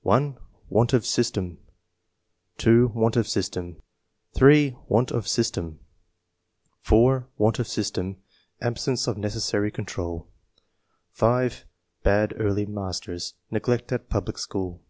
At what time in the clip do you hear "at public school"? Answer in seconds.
13.92-14.82